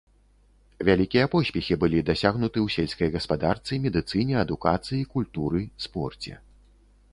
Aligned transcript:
Вялікія 0.87 1.25
поспехі 1.33 1.77
былі 1.83 1.99
дасягнуты 2.07 2.59
ў 2.65 2.73
сельскай 2.77 3.13
гаспадарцы, 3.17 3.73
медыцыне, 3.85 4.35
адукацыі, 4.47 5.05
культуры, 5.15 5.61
спорце. 5.89 6.33